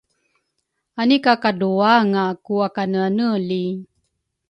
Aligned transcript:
anika 1.01 1.31
kadruanga 1.43 2.23
ku 2.45 2.53
akaneaneli? 2.67 3.65